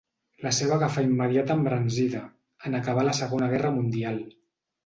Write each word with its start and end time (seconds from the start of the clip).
La 0.45 0.51
seva 0.59 0.73
agafà 0.77 1.03
immediata 1.07 1.57
embranzida, 1.59 2.23
en 2.71 2.79
acabar 2.81 3.07
la 3.11 3.15
segona 3.21 3.51
guerra 3.55 3.75
mundial. 3.81 4.23